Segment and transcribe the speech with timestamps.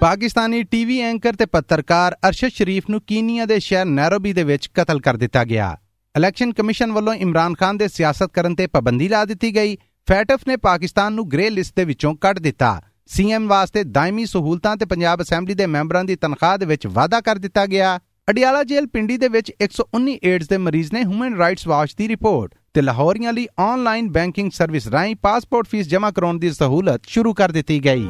[0.00, 5.00] Pakistani TV anchor ਤੇ ਪੱਤਰਕਾਰ ਅਰਸ਼ਦ ਸ਼ਰੀਫ ਨੂੰ ਕੀਨੀਆ ਦੇ ਸ਼ਹਿਰ ਨੈਰੋਬੀ ਦੇ ਵਿੱਚ ਕਤਲ
[5.00, 5.76] ਕਰ ਦਿੱਤਾ ਗਿਆ।
[6.16, 9.76] ਇਲੈਕਸ਼ਨ ਕਮਿਸ਼ਨ ਵੱਲੋਂ ਇਮਰਾਨ ਖਾਨ ਦੇ ਸਿਆਸਤ ਕਰਨ ਤੇ ਪਾਬੰਦੀ ਲਾ ਦਿੱਤੀ ਗਈ।
[10.08, 14.84] ਫੈਟਫ ਨੇ ਪਾਕਿਸਤਾਨ ਨੂੰ ਗ੍ਰੇ ਲਿਸਟ ਦੇ ਵਿੱਚੋਂ ਕੱਢ ਦਿੱਤਾ। ਸੀਐਮ ਵਾਸਤੇ ਦਾਇਮੀ ਸਹੂਲਤਾਂ ਤੇ
[14.84, 17.98] ਪੰਜਾਬ ਅਸੈਂਬਲੀ ਦੇ ਮੈਂਬਰਾਂ ਦੀ ਤਨਖਾਹ ਦੇ ਵਿੱਚ ਵਾਅਦਾ ਕਰ ਦਿੱਤਾ ਗਿਆ।
[18.30, 22.54] ਅਡਿਆਲਾ ਜੇਲ੍ਹ ਪਿੰਡੀ ਦੇ ਵਿੱਚ 119 ਏਡਜ਼ ਦੇ ਮਰੀਜ਼ ਨੇ ਹਿਊਮਨ ਰਾਈਟਸ ਵਾਚ ਦੀ ਰਿਪੋਰਟ
[22.74, 27.52] ਤੇ ਲਾਹੌਰੀਆਂ ਲਈ ਆਨਲਾਈਨ ਬੈਂਕਿੰਗ ਸਰਵਿਸ ਰਾਹੀਂ ਪਾਸਪੋਰਟ ਫੀਸ ਜਮ੍ਹਾਂ ਕਰਾਉਣ ਦੀ ਸਹੂਲਤ ਸ਼ੁਰੂ ਕਰ
[27.52, 28.08] ਦਿੱਤੀ ਗਈ।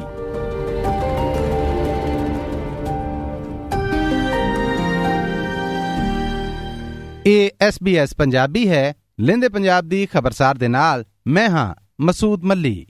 [7.25, 12.87] ਇਹ SBS ਪੰਜਾਬੀ ਹੈ। ਲਿੰਦੇ ਪੰਜਾਬ ਦੀ ਖਬਰਸਾਰ ਦੇ ਨਾਲ ਮੈਂ ਹਾਂ ਮਸੂਦ ਮੱਲੀ।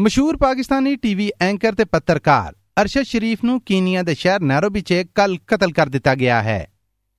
[0.00, 5.38] ਮਸ਼ਹੂਰ ਪਾਕਿਸਤਾਨੀ ਟੀਵੀ ਐਂਕਰ ਤੇ ਪੱਤਰਕਾਰ ਅਰਸ਼ਦ ਸ਼ਰੀਫ ਨੂੰ ਕੀਨੀਆ ਦੇ ਸ਼ਹਿਰ ਨੈਰੋਬੀ 'ਚ ਕੱਲ
[5.46, 6.66] ਕਤਲ ਕਰ ਦਿੱਤਾ ਗਿਆ ਹੈ।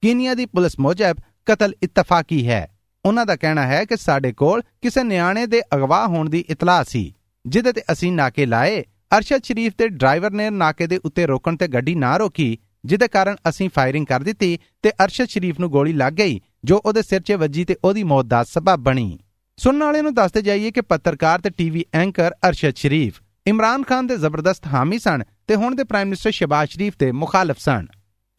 [0.01, 5.03] ਕੀਨੀਆ ਦੀ ਪੁਲਿਸ ਮੁਜਬ ਕਤਲ ਇਤਫਾਕੀ ਹੈ। ਉਹਨਾਂ ਦਾ ਕਹਿਣਾ ਹੈ ਕਿ ਸਾਡੇ ਕੋਲ ਕਿਸੇ
[5.03, 7.13] ਨਿਆਣੇ ਦੇ ਅਗਵਾ ਹੋਣ ਦੀ ਇਤਲਾਹ ਸੀ,
[7.47, 8.83] ਜਿਹਦੇ ਤੇ ਅਸੀਂ ਨਾਕੇ ਲਾਏ।
[9.17, 13.35] ਅਰਸ਼ਦ ਸ਼ਰੀਫ ਦੇ ਡਰਾਈਵਰ ਨੇ ਨਾਕੇ ਦੇ ਉੱਤੇ ਰੋਕਣ ਤੇ ਗੱਡੀ ਨਾ ਰੋਕੀ ਜਿਹਦੇ ਕਾਰਨ
[13.49, 17.31] ਅਸੀਂ ਫਾਇਰਿੰਗ ਕਰ ਦਿੱਤੀ ਤੇ ਅਰਸ਼ਦ ਸ਼ਰੀਫ ਨੂੰ ਗੋਲੀ ਲੱਗ ਗਈ, ਜੋ ਉਹਦੇ ਸਿਰ 'ਚ
[17.33, 19.17] ਵੱਜੀ ਤੇ ਉਹਦੀ ਮੌਤ ਦਾ ਸਬਬ ਬਣੀ।
[19.59, 24.17] ਸੁਣਨ ਵਾਲੇ ਨੂੰ ਦੱਸਦੇ ਜਾਈਏ ਕਿ ਪੱਤਰਕਾਰ ਤੇ ਟੀਵੀ ਐਂਕਰ ਅਰਸ਼ਦ ਸ਼ਰੀਫ ਇਮਰਾਨ ਖਾਨ ਦੇ
[24.17, 27.87] ਜ਼ਬਰਦਸਤ ਹਾਮੀ ਸਨ ਤੇ ਹੁਣ ਦੇ ਪ੍ਰਾਈਮ ਮਿਨਿਸਟਰ ਸ਼ਬਾਜ਼ ਸ਼ਰੀਫ ਦੇ ਮੁਖਾਲਫ ਸਨ।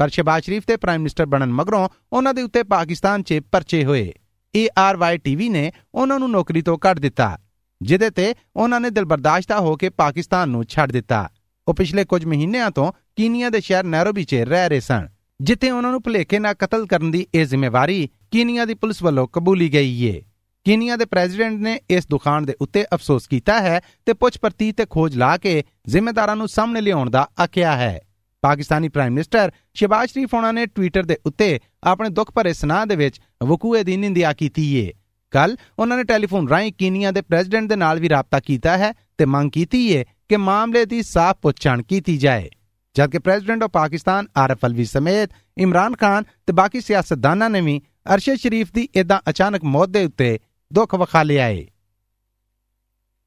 [0.00, 4.12] ਪਰ ਸ਼ਬਾਜ਼ ਸ਼ਰੀਫ ਦੇ ਪ੍ਰਾਈਮ ਮਿਨਿਸਟਰ ਬਣਨ ਮਗਰੋਂ ਉਹਨਾਂ ਦੇ ਉੱਤੇ ਪਾਕਿਸਤਾਨ 'ਚ ਪਰਚੇ ਹੋਏ।
[4.54, 7.36] ਏਆਰਵਾਈ ਟੀਵੀ ਨੇ ਉਹਨਾਂ ਨੂੰ ਨੌਕਰੀ ਤੋਂ ਕੱਢ ਦਿੱਤਾ,
[7.80, 11.28] ਜਿਹਦੇ ਤੇ ਉਹਨਾਂ ਨੇ ਦਿਲਬਰਦਾਸ਼ਤਾ ਹੋ ਕੇ ਪਾਕਿਸਤਾਨ ਨੂੰ ਛੱਡ ਦਿੱਤਾ।
[11.70, 15.08] ਉਹ ਪਿਛਲੇ ਕੁਝ ਮਹੀਨਿਆਂ ਤੋਂ ਕੀਨੀਆ ਦੇ ਸ਼ਹਿਰ ਨੈਰੋਬੀ 'ਚ ਰਹਿ ਰਹੇ ਸਨ,
[15.40, 19.72] ਜਿੱਥੇ ਉਹਨਾਂ ਨੂੰ ਭੁਲੇਖੇ ਨਾਲ ਕਤਲ ਕਰਨ ਦੀ ਇਹ ਜ਼ਿੰਮੇਵਾਰੀ ਕੀਨੀਆ ਦੀ ਪੁਲਿਸ ਵੱਲੋਂ ਕਬੂਲੀ
[19.72, 20.20] ਗਈ ਏ।
[20.66, 24.86] ਕੀਨੀਆ ਦੇ ਪ੍ਰੈਜ਼ੀਡੈਂਟ ਨੇ ਇਸ ਦੁਕਾਨ ਦੇ ਉੱਤੇ ਅਫਸੋਸ ਕੀਤਾ ਹੈ ਤੇ ਪੁੱਛ ਪਰਤੀ ਤੇ
[24.90, 27.98] ਖੋਜ ਲਾ ਕੇ ਜ਼ਿੰਮੇਦਾਰਾਂ ਨੂੰ ਸਾਹਮਣੇ ਲਿਆਉਣ ਦਾ ਆਖਿਆ ਹੈ।
[28.42, 32.96] ਪਾਕਿਸਤਾਨੀ ਪ੍ਰਾਈਮ ਮਿਨਿਸਟਰ ਸ਼ਿਬਾਜ਼ ਸ਼ਰੀਫ ਉਹਨਾਂ ਨੇ ਟਵਿੱਟਰ ਦੇ ਉੱਤੇ ਆਪਣੇ ਦੁੱਖ ਭਰੇ ਸੁਨਾਹ ਦੇ
[32.96, 34.92] ਵਿੱਚ ਵਕੂਏ ਦੀ ਨਿੰਦਿਆ ਕੀਤੀ ਏ।
[35.32, 39.24] ਕੱਲ ਉਹਨਾਂ ਨੇ ਟੈਲੀਫੋਨ ਰਾਹੀਂ ਕੀਨੀਆ ਦੇ ਪ੍ਰੈਜ਼ੀਡੈਂਟ ਦੇ ਨਾਲ ਵੀ ਰਾਬਤਾ ਕੀਤਾ ਹੈ ਤੇ
[39.24, 42.48] ਮੰਗ ਕੀਤੀ ਏ ਕਿ ਮਾਮਲੇ ਦੀ ਸਾਫ਼ ਪੁੱਛਣ ਕੀਤੀ ਜਾਏ
[42.96, 47.80] ਜਦਕਿ ਪ੍ਰੈਜ਼ੀਡੈਂਟ ਆਫ ਪਾਕਿਸਤਾਨ ਆਰਫ ਅਲਵੀ ਸਮੇਤ ਇਮਰਾਨ ਖਾਨ ਤੇ ਬਾਕੀ ਸਿਆਸਤਦਾਨਾਂ ਨੇ ਵੀ
[48.14, 50.38] ਅਰਸ਼ਦ ਸ਼ਰੀਫ ਦੀ ਇਦਾਂ ਅਚਾਨਕ ਮੌਤ ਦੇ ਉੱਤੇ
[50.70, 51.66] ਦੁੱਖ ਵਿਖਾ ਲਿਆ ਏ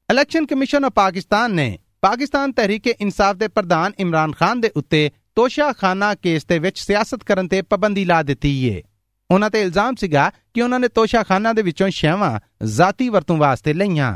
[0.08, 1.68] ਇਲੈਕਸ਼ਨ ਕਮਿਸ਼ਨ ਆਫ ਪਾਕਿਸਤਾਨ ਨੇ
[2.02, 7.48] ਪਾਕਿਸਤਾਨ ਤਹਿਰੀਕ ਇਨਸਾਫ ਦੇ ਪ੍ਰਧਾਨ ਇਮਰਾਨ ਖਾਨ ਦੇ ਉੱਤੇ ਤੋਸ਼ਾਖਾਨਾ ਕੇਸ ਦੇ ਵਿੱਚ ਸਿਆਸਤ ਕਰਨ
[7.48, 8.82] ਤੇ ਪਾਬੰਦੀ ਲਾ ਦਿੱਤੀ ਏ
[9.30, 14.12] ਉਹਨਾਂ ਤੇ ਇਲਜ਼ਾਮ ਸੀਗਾ ਕਿ ਉਹਨਾਂ ਨੇ ਤੋਸ਼ਾਖਾਨਾ ਦੇ ਵਿੱਚੋਂ ਸ਼ੈਵਾਂ ਜ਼ਾਤੀ ਵਰਤੋਂ ਵਾਸਤੇ ਲਈਆਂ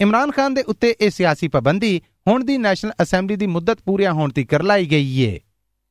[0.00, 4.32] ਇਮਰਾਨ ਖਾਨ ਦੇ ਉੱਤੇ ਇਹ ਸਿਆਸੀ ਪਾਬੰਦੀ ਹੁਣ ਦੀ ਨੈਸ਼ਨਲ ਅਸੈਂਬਲੀ ਦੀ ਮੁੱਦਤ ਪੂਰੀਆਂ ਹੋਣ
[4.32, 5.40] ਤੱਕ ਲਾਈ ਗਈ ਏ।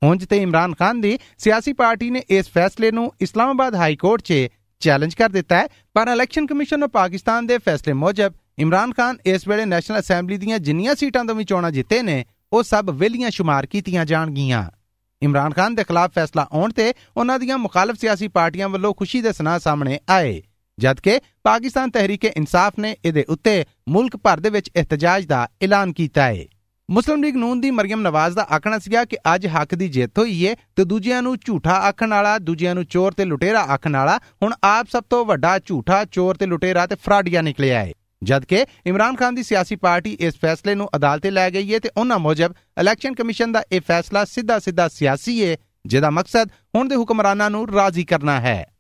[0.04, 4.34] ਉਂਝ ਤੇ ਇਮਰਾਨ ਖਾਨ ਦੀ ਸਿਆਸੀ ਪਾਰਟੀ ਨੇ ਇਸ ਫੈਸਲੇ ਨੂੰ ਇਸਲਾਮਾਬਾਦ ਹਾਈ ਕੋਰਟ 'ਚ
[4.80, 9.48] ਚੈਲੰਜ ਕਰ ਦਿੱਤਾ ਹੈ। ਪਰ ਇਲੈਕਸ਼ਨ ਕਮਿਸ਼ਨ ਆਫ ਪਾਕਿਸਤਾਨ ਦੇ ਫੈਸਲੇ ਮੁਜਬ ਇਮਰਾਨ ਖਾਨ ਇਸ
[9.48, 13.66] ਵੇਲੇ ਨੈਸ਼ਨਲ ਅਸੈਂਬਲੀ ਦੀਆਂ ਜਿੰਨੀਆਂ ਸੀਟਾਂ ਤੋਂ ਵੀ ਚੋਣਾਂ ਜਿੱਤੇ ਨੇ, ਉਹ ਸਭ ਵਿਲੀਆਂ ਸ਼ੁਮਾਰ
[13.66, 14.72] ਕੀਤੀਆਂ ਜਾਣਗੀਆਂ।
[15.22, 19.34] ਇਮਰਾਨ ਖਾਨ ਦੇ ਖਿਲਾਫ ਫੈਸਲਾ ਆਉਣ ਤੇ ਉਹਨਾਂ ਦੀਆਂ ਮੁਖਾਲਫ ਸਿਆਸੀ ਪਾਰਟੀਆਂ ਵੱਲੋਂ ਖੁਸ਼ੀ ਦੇ
[19.34, 20.44] ਸੁਨਾਹ ਸਾਹਮਣੇ ਆਏ।
[20.80, 26.24] ਜਦਕਿ ਪਾਕਿਸਤਾਨ ਤਹਿਰੀਕ ਇਨਸਾਫ ਨੇ ਇਹਦੇ ਉੱਤੇ ਮੁਲਕ ਭਰ ਦੇ ਵਿੱਚ ਇhtਜਾਜ ਦਾ ਐਲਾਨ ਕੀਤਾ
[26.24, 26.46] ਹੈ
[26.90, 30.44] ਮੁਸਲਿਮ ਲੀਗ ਨੂਨ ਦੀ ਮਰੀਮ ਨਵਾਜ਼ ਦਾ ਆਖਣਾ ਸੀਗਾ ਕਿ ਅੱਜ ਹੱਕ ਦੀ ਜਿੱਤ ਹੋਈ
[30.46, 34.54] ਏ ਤੇ ਦੂਜਿਆਂ ਨੂੰ ਝੂਠਾ ਆਖਣ ਵਾਲਾ, ਦੂਜਿਆਂ ਨੂੰ ਚੋਰ ਤੇ ਲੁਟੇਰਾ ਆਖਣ ਵਾਲਾ, ਹੁਣ
[34.64, 37.94] ਆਪ ਸਭ ਤੋਂ ਵੱਡਾ ਝੂਠਾ, ਚੋਰ ਤੇ ਲੁਟੇਰਾ ਤੇ ਫਰਾਡੀਆ ਨਿਕਲਿਆ ਏ।
[38.24, 42.20] ਜਦਕਿ ਇਮਰਾਨ ਖਾਨ ਦੀ ਸਿਆਸੀ ਪਾਰਟੀ ਇਸ ਫੈਸਲੇ ਨੂੰ ਅਦਾਲਤੇ ਲੈ ਗਈ ਏ ਤੇ ਉਹਨਾਂ
[42.20, 47.50] ਮੁਜਬ ਇਲੈਕਸ਼ਨ ਕਮਿਸ਼ਨ ਦਾ ਇਹ ਫੈਸਲਾ ਸਿੱਧਾ ਸਿੱਧਾ ਸਿਆਸੀ ਏ, ਜਿਹਦਾ ਮਕਸਦ ਹੁਣ ਦੇ ਹੁਕਮਰਾਨਾਂ
[47.50, 48.71] ਨੂੰ ਰਾਜ਼ੀ ਕਰਨਾ ਹੈ।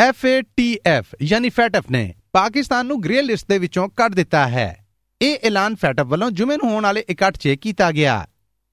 [0.00, 4.86] FATF ਯਾਨੀ ਫੈਟਫ ਨੇ, ਪਾਕਿਸਤਾਨ ਨੂੰ ਗ੍ਰੇ ਲਿਸਟ ਦੇ ਵਿੱਚੋਂ ਕੱਢ ਦਿੱਤਾ ਹੈ।
[5.22, 8.26] ਇਹ ਐਲਾਨ ਫੈਟਫ ਵੱਲੋਂ ਜੁਮੇ ਨੂੰ ਹੋਣ ਵਾਲੇ ਇਕੱਠ 'ਚ ਕੀਤਾ ਗਿਆ।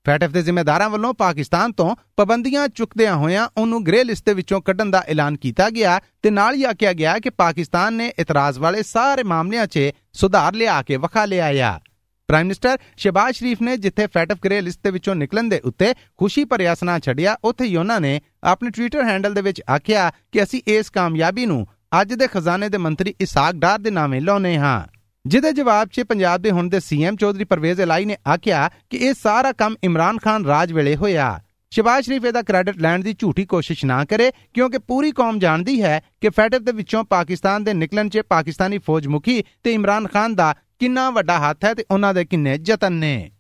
[0.05, 4.89] ਫੈਟਫ ਦੇ ਜ਼ਿੰਮੇਦਾਰਾਂ ਵੱਲੋਂ ਪਾਕਿਸਤਾਨ ਤੋਂ ਪਾਬੰਦੀਆਂ ਚੁੱਕਦਿਆਂ ਹੋਇਆਂ ਉਹਨੂੰ ਗ੍ਰੇ ਲਿਸਟ ਦੇ ਵਿੱਚੋਂ ਕੱਢਣ
[4.89, 9.23] ਦਾ ਐਲਾਨ ਕੀਤਾ ਗਿਆ ਤੇ ਨਾਲ ਹੀ ਆਖਿਆ ਗਿਆ ਕਿ ਪਾਕਿਸਤਾਨ ਨੇ ਇਤਰਾਜ਼ ਵਾਲੇ ਸਾਰੇ
[9.23, 9.79] ਮਾਮਲਿਆਂ 'ਚ
[10.13, 11.79] ਸੁਧਾਰ ਲਿਆ ਕੇ ਵਖਾ ਲਿਆ ਆ।
[12.29, 16.43] ਪ੍ਰਾਈਮ ਮਿਨਿਸਟਰ ਸ਼ਬਾਜ਼ ਸ਼ਰੀਫ ਨੇ ਜਿੱਥੇ ਫੈਟਫ ਗ੍ਰੇ ਲਿਸਟ ਦੇ ਵਿੱਚੋਂ ਨਿਕਲਣ ਦੇ ਉੱਤੇ ਖੁਸ਼ੀ
[16.45, 20.61] ਭਰਿਆ ਸੁਨਾ ਛੱਡਿਆ, ਉੱਥੇ ਹੀ ਉਹਨਾਂ ਨੇ ਆਪਣੇ ਟਵਿੱਟਰ ਹੈਂਡਲ ਦੇ ਵਿੱਚ ਆਖਿਆ ਕਿ ਅਸੀਂ
[20.67, 21.65] ਇਸ ਕਾਮਯਾਬੀ ਨੂੰ
[22.01, 24.81] ਅੱਜ ਦੇ ਖਜ਼ਾਨੇ ਦੇ ਮੰਤਰੀ ਇਸਾਕ ਡਾਰ ਦੇ ਨਾਮੇ ਲਾਉਨੇ ਹਾਂ।
[25.25, 29.13] ਜਿਹਦੇ ਜਵਾਬ 'ਚ ਪੰਜਾਬ ਦੇ ਹੁਣ ਦੇ ਸੀਐਮ ਚੌਧਰੀ ਪਰਵੇਜ਼ ਇਲਾਈ ਨੇ ਆਖਿਆ ਕਿ ਇਹ
[29.23, 31.39] ਸਾਰਾ ਕੰਮ ਇਮਰਾਨ ਖਾਨ ਰਾਜ ਵੇਲੇ ਹੋਇਆ।
[31.71, 35.99] ਸ਼ਬਾਜ਼ ਸ਼ਰੀਫ ਇਹਦਾ ਕ੍ਰੈਡਿਟ ਲੈਣ ਦੀ ਝੂਠੀ ਕੋਸ਼ਿਸ਼ ਨਾ ਕਰੇ, ਕਿਉਂਕਿ ਪੂਰੀ ਕੌਮ ਜਾਣਦੀ ਹੈ
[36.21, 40.55] ਕਿ ਫੈਟਫ ਦੇ ਵਿੱਚੋਂ ਪਾਕਿਸਤਾਨ ਦੇ ਨਿਕਲਣ 'ਚ ਪਾਕਿਸਤਾਨੀ ਫੌਜ ਮੁਖੀ ਤੇ ਇਮਰਾਨ ਖਾਨ ਦਾ
[40.79, 43.31] ਕਿੰਨਾ ਵੱਡਾ ਹੱਥ ਹੈ ਤੇ ਉਹਨਾਂ ਦੇ ਕਿੰਨੇ ਯਤਨ ਨੇ।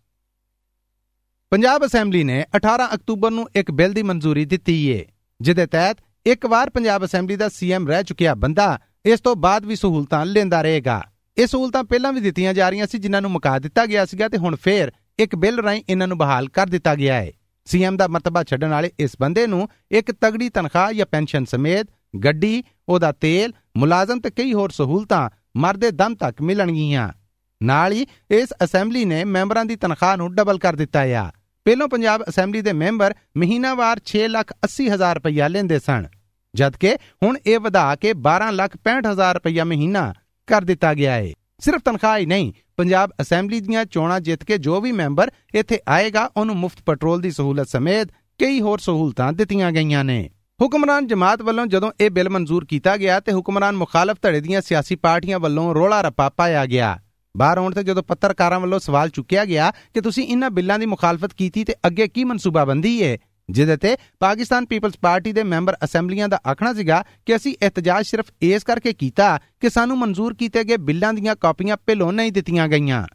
[1.51, 5.05] ਪੰਜਾਬ ਅਸੈਂਬਲੀ ਨੇ 18 ਅਕਤੂਬਰ ਨੂੰ ਇੱਕ ਬਿੱਲ ਦੀ ਮਨਜ਼ੂਰੀ ਦਿੱਤੀ ਏ,
[5.39, 9.75] ਜਿਹਦੇ ਤਹਿਤ ਇੱਕ ਵਾਰ ਪੰਜਾਬ ਅਸੈਂਬਲੀ ਦਾ ਸੀਐਮ ਰਹਿ ਚੁੱਕਿਆ ਬੰਦਾ ਇਸ ਤੋਂ ਬਾਅਦ ਵੀ
[9.75, 11.01] ਸਹੂਲਤਾਂ ਲੈਂਦਾ ਰਹੇਗਾ।
[11.37, 14.37] ਇਹ ਸਹੂਲਤਾਂ ਪਹਿਲਾਂ ਵੀ ਦਿੱਤੀਆਂ ਜਾ ਰਹੀਆਂ ਸੀ, ਜਿਨ੍ਹਾਂ ਨੂੰ ਮੁਕਾ ਦਿੱਤਾ ਗਿਆ ਸੀਗਾ ਤੇ
[14.37, 17.31] ਹੁਣ ਫੇਰ ਇੱਕ ਬਿੱਲ ਰਾਹੀਂ ਇਹਨਾਂ ਨੂੰ ਬਹਾਲ ਕਰ ਦਿੱਤਾ ਗਿਆ ਹੈ
[17.67, 21.87] ਸੀਐਮ ਦਾ ਮਰਤਬਾ ਛੱਡਣ ਵਾਲੇ ਇਸ ਬੰਦੇ ਨੂੰ ਇੱਕ ਤਗੜੀ ਤਨਖਾਹ ਜਾਂ ਪੈਨਸ਼ਨ ਸਮੇਤ
[22.23, 27.09] ਗੱਡੀ, ਉਹਦਾ ਤੇਲ, ਮੁਲਾਜ਼ਮ ਤੇ ਕਈ ਹੋਰ ਸਹੂਲਤਾਂ ਮਰਦੇ ਦਮ ਤੱਕ ਮਿਲਣਗੀਆਂ।
[27.61, 31.29] ਨਾਲ ਹੀ ਇਸ ਅਸੈਂਬਲੀ ਨੇ ਮੈਂਬਰਾਂ ਦੀ ਤਨਖਾਹ ਨੂੰ ਡਬਲ ਕਰ ਦਿੱਤਾ ਆ।
[31.65, 36.07] ਪਹਿਲੋਂ ਪੰਜਾਬ ਅਸੈਂਬਲੀ ਦੇ ਮੈਂਬਰ ਮਹੀਨਾਵਾਰ 6 ਲੱਖ 80 ਹਜ਼ਾਰ ਰੁਪਇਆ ਲੈਂਦੇ ਸਨ,
[36.53, 40.05] ਜਦਕਿ ਹੁਣ ਇਹ ਵਧਾ ਕੇ 12 ਲੱਖ 65 ਹਜ਼ਾਰ ਰੁਪਇਆ ਮਹੀਨਾ
[40.47, 44.79] ਕਰ ਦਿੱਤਾ ਗਿਆ ਹੈ ਸਿਰਫ ਤਨਖਾਹ ਹੀ ਨਹੀਂ, ਪੰਜਾਬ ਅਸੈਂਬਲੀ ਦੀਆਂ ਚੋਣਾਂ ਜਿੱਤ ਕੇ ਜੋ
[44.81, 48.07] ਵੀ ਮੈਂਬਰ ਇੱਥੇ ਆਏਗਾ, ਉਹਨੂੰ ਮੁਫਤ ਪੈਟਰੋਲ ਦੀ ਸਹੂਲਤ ਸਮੇਤ
[48.39, 50.29] ਕਈ ਹੋਰ ਸਹੂਲਤਾਂ ਦਿੱਤੀਆਂ ਗਈਆਂ ਨੇ।
[50.59, 54.95] ਹੁਕਮਰਾਨ ਜਮਾਤ ਵੱਲੋਂ ਜਦੋਂ ਇਹ ਬਿੱਲ ਮਨਜ਼ੂਰ ਕੀਤਾ ਗਿਆ, ਤੇ ਹੁਕਮਰਾਨ ਮੁਖਾਲਫ ਧੜੇ ਦੀਆਂ ਸਿਆਸੀ
[54.95, 56.97] ਪਾਰਟੀਆਂ ਵੱਲੋਂ ਰੋਲਾ ਰੱਪਾ ਪਾਇਆ ਗਿਆ।
[57.39, 61.33] ਬਾਹਰ ਆਉਣ ਤੇ ਜਦੋਂ ਪੱਤਰਕਾਰਾਂ ਵੱਲੋਂ ਸਵਾਲ ਚੁੱਕਿਆ ਗਿਆ ਕਿ ਤੁਸੀਂ ਇਹਨਾਂ ਬਿੱਲਾਂ ਦੀ ਮੁਖਾਲਫਤ
[61.33, 63.17] ਕੀਤੀ ਤੇ ਅੱਗੇ ਕੀ ਮਨਸੂਬਾਬੰਦੀ ਹੈ
[63.49, 68.31] ਜਿਹਦੇ ਤੇ ਪਾਕਿਸਤਾਨ ਪੀਪਲਸ ਪਾਰਟੀ ਦੇ ਮੈਂਬਰ ਅਸੈਂਬਲੀਆਂ ਦਾ ਆਖਣਾ ਸੀਗਾ ਕਿ ਅਸੀਂ ਇhtਜਾਜ ਸਿਰਫ
[68.41, 73.05] ਇਸ ਕਰਕੇ ਕੀਤਾ ਕਿ ਸਾਨੂੰ ਮਨਜ਼ੂਰ ਕੀਤੇ ਗਏ ਬਿੱਲਾਂ ਦੀਆਂ ਕਾਪੀਆਂ ਪਹਿਲੋਂ ਨਹੀਂ ਦਿੱਤੀਆਂ ਗਈਆਂ।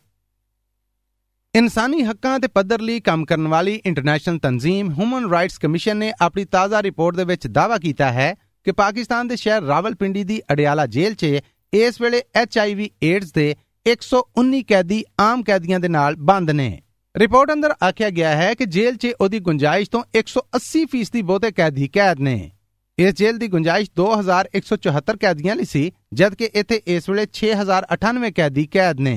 [1.54, 6.44] ਇਨਸਾਨੀ ਹੱਕਾਂ ਤੇ ਪੱਧਰ ਲਈ ਕੰਮ ਕਰਨ ਵਾਲੀ ਇੰਟਰਨੈਸ਼ਨਲ ਤਨਜ਼ੀਮ ਹਿਊਮਨ ਰਾਈਟਸ ਕਮਿਸ਼ਨ ਨੇ ਆਪਣੀ
[6.44, 8.34] ਤਾਜ਼ਾ ਰਿਪੋਰਟ ਦੇ ਵਿੱਚ ਦਾਅਵਾ ਕੀਤਾ ਹੈ
[8.64, 11.40] ਕਿ ਪਾਕਿਸਤਾਨ ਦੇ ਸ਼ਹਿਰ ਰਾਵਲਪਿੰਡੀ ਦੀ ਅਡਿਆਲਾ ਜੇਲ੍ਹ 'ਚ
[11.72, 13.54] ਇਸ ਵੇਲੇ ਐਚਆਈਵੀ ਏਡਜ਼ ਦੇ
[13.86, 16.80] 119 ਕੈਦੀ ਆਮ ਕੈਦੀਆਂ ਦੇ ਨਾਲ ਬੰਦ ਨੇ।
[17.14, 22.20] ਰਿਪੋਰਟ ਅੰਦਰ ਆਖਿਆ ਗਿਆ ਹੈ ਕਿ ਜੇਲ੍ਹ 'ਚ ਉਹਦੀ ਗੁੰਜਾਇਸ਼ ਤੋਂ 180% ਬਹੁਤੇ ਕੈਦੀ ਕੈਦ
[22.20, 22.50] ਨੇ।
[22.98, 29.00] ਇਸ ਜੇਲ੍ਹ ਦੀ ਗੁੰਜਾਇਸ਼ 2174 ਕੈਦੀਆਂ ਲਈ ਸੀ, ਜਦਕਿ ਇੱਥੇ ਇਸ ਵੇਲੇ 6098 ਕੈਦੀ ਕੈਦ
[29.00, 29.14] ਨੇ।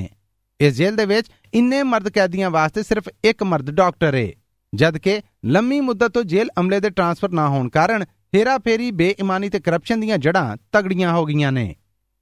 [0.60, 4.32] ਇਸ ਜੇਲ੍ਹ ਦੇ ਵਿੱਚ ਇੰਨੇ ਮਰਦ ਕੈਦੀਆਂ ਵਾਸਤੇ ਸਿਰਫ ਇੱਕ ਮਰਦ ਡਾਕਟਰ ਏ,
[4.72, 8.04] ਜਦਕਿ ਲੰਮੀ ਮੁੱਦਤ ਤੋਂ ਜੇਲ੍ਹ ਅਮਲੇ ਦੇ ਟਰਾਂਸਫਰ ਨਾ ਹੋਣ ਕਾਰਨ
[8.34, 11.74] ਹੇਰਾਫੇਰੀ, ਬੇਈਮਾਨੀ ਤੇ ਕਰਪਸ਼ਨ ਦੀਆਂ ਜੜਾਂ ਤਗੜੀਆਂ ਹੋ ਗਈਆਂ ਨੇ।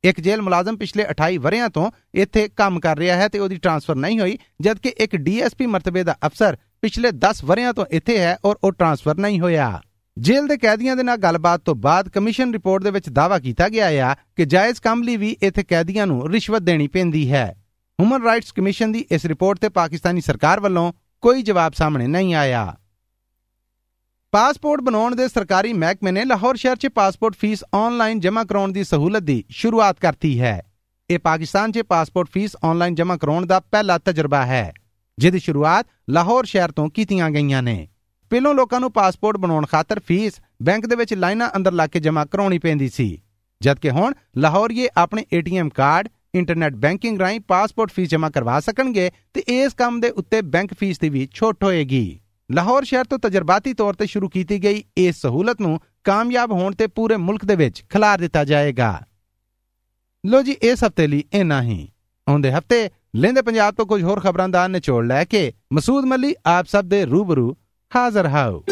[0.06, 3.94] ਇੱਕ ਜੇਲ੍ਹ ਮੁਲਾਜ਼ਮ ਪਿਛਲੇ 28 ਵਰਿਆਂ ਤੋਂ ਇੱਥੇ ਕੰਮ ਕਰ ਰਿਹਾ ਹੈ ਤੇ ਉਹਦੀ ਟਰਾਂਸਫਰ
[3.94, 8.56] ਨਹੀਂ ਹੋਈ, ਜਦਕਿ ਇੱਕ ਡੀਐਸਪੀ ਮਰਤਬੇ ਦਾ ਅਫਸਰ ਪਿਛਲੇ 10 ਵਰਿਆਂ ਤੋਂ ਇੱਥੇ ਹੈ ਔਰ
[8.64, 9.82] ਉਹ ਟਰਾਂਸਫਰ ਨਹੀਂ ਹੋਇਆ।
[10.18, 13.86] ਜੇਲ੍ਹ ਦੇ ਕੈਦੀਆਂ ਦੇ ਨਾਲ ਗੱਲਬਾਤ ਤੋਂ ਬਾਅਦ ਕਮਿਸ਼ਨ ਰਿਪੋਰਟ ਦੇ ਵਿੱਚ ਦਾਅਵਾ ਕੀਤਾ ਗਿਆ
[13.86, 17.54] ਹੈ ਕਿ ਜਾਇਜ਼ ਕੰਮ ਲਈ ਵੀ ਇੱਥੇ ਕੈਦੀਆਂ ਨੂੰ ਰਿਸ਼ਵਤ ਦੇਣੀ ਪੈਂਦੀ ਹੈ।
[18.00, 22.76] ਹਿਊਮਨ ਰਾਈਟਸ ਕਮਿਸ਼ਨ ਦੀ ਇਸ ਰਿਪੋਰਟ ਤੇ ਪਾਕਿਸਤਾਨੀ ਸਰਕਾਰ ਵੱਲੋਂ ਕੋਈ ਜਵਾਬ ਸਾਹਮਣੇ ਨਹੀਂ ਆਇਆ।
[24.36, 28.82] ਪਾਸਪੋਰਟ ਬਣਾਉਣ ਦੇ ਸਰਕਾਰੀ ਮਹਿਕਮੇ ਨੇ ਲਾਹੌਰ ਸ਼ਹਿਰ 'ਚ ਪਾਸਪੋਰਟ ਫੀਸ ਆਨਲਾਈਨ ਜਮ੍ਹਾਂ ਕਰਾਉਣ ਦੀ
[28.84, 30.60] ਸਹੂਲਤ ਦੀ ਸ਼ੁਰੂਆਤ ਕਰਤੀ ਹੈ।
[31.10, 34.72] ਇਹ ਪਾਕਿਸਤਾਨ 'ਚ ਪਾਸਪੋਰਟ ਫੀਸ ਆਨਲਾਈਨ ਜਮ੍ਹਾਂ ਕਰਾਉਣ ਦਾ ਪਹਿਲਾ ਤਜਰਬਾ ਹੈ,
[35.18, 37.76] ਜਿਹਦੀ ਸ਼ੁਰੂਆਤ ਲਾਹੌਰ ਸ਼ਹਿਰ ਤੋਂ ਕੀਤੀਆਂ ਗਈਆਂ ਨੇ।
[38.30, 42.26] ਪਹਿਲੋਂ ਲੋਕਾਂ ਨੂੰ ਪਾਸਪੋਰਟ ਬਣਾਉਣ ਖਾਤਰ ਫੀਸ ਬੈਂਕ ਦੇ ਵਿੱਚ ਲਾਈਨਾਂ ਅੰਦਰ ਲਾ ਕੇ ਜਮ੍ਹਾਂ
[42.26, 43.08] ਕਰਾਉਣੀ ਪੈਂਦੀ ਸੀ,
[43.60, 49.44] ਜਦਕਿ ਹੁਣ ਲਾਹੌਰੀਏ ਆਪਣੇ ਏਟੀਐਮ ਕਾਰਡ, ਇੰਟਰਨੈਟ ਬੈਂਕਿੰਗ ਰਾਹੀਂ ਪਾਸਪੋਰਟ ਫੀਸ ਜਮ੍ਹਾਂ ਕਰਵਾ ਸਕਣਗੇ ਤੇ
[49.48, 52.06] ਇਸ ਕੰਮ ਦੇ ਉੱਤੇ ਬੈਂਕ ਫੀਸ ਦੀ ਵੀ ਛੋਟ ਹੋਏਗੀ।
[52.50, 56.86] ਲਾਹੌਰ ਸ਼ਹਿਰ ਤੋਂ ਤਜਰਬਾਤੀ ਤੌਰ ਤੇ ਸ਼ੁਰੂ ਕੀਤੀ ਗਈ ਇਸ ਸਹੂਲਤ ਨੂੰ ਕਾਮਯਾਬ ਹੋਣ ਤੇ
[56.86, 59.00] ਪੂਰੇ ਮੁਲਕ ਦੇ ਵਿੱਚ ਖਿਲਾਰ ਦਿੱਤਾ ਜਾਏਗਾ।
[60.26, 61.88] ਲੋ ਜੀ, ਇਸ ਹਫ਼ਤੇ ਲਈ ਇੰਨਾ ਹੀ।
[62.28, 66.66] ਆਉਂਦੇ ਹਫ਼ਤੇ ਲੈਂਦੇ ਪੰਜਾਬ ਤੋਂ ਕੁਝ ਹੋਰ ਖਬਰਾਂ ਦਾ ਨਿਚੋੜ ਲੈ ਕੇ ਮਸੂਦ ਮੱਲੀ ਆਪ
[66.66, 67.56] ਸਭ ਦੇ ਰੂਬਰੂ
[67.96, 68.64] ਹਾਜ਼ਰ ਹਾਓ।